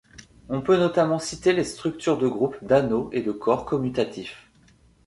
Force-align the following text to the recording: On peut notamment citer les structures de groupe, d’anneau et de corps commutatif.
On 0.49 0.63
peut 0.63 0.77
notamment 0.79 1.19
citer 1.19 1.53
les 1.53 1.63
structures 1.63 2.17
de 2.17 2.27
groupe, 2.27 2.55
d’anneau 2.63 3.11
et 3.13 3.21
de 3.21 3.31
corps 3.31 3.65
commutatif. 3.65 4.49